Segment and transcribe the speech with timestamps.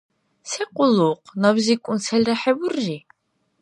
[0.49, 1.27] Се къуллукъ?
[1.41, 2.97] НабзикӀун селра хӀебурри?